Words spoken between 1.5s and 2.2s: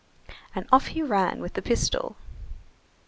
the pistol.